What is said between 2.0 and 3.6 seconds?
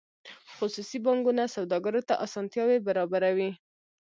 ته اسانتیاوې برابروي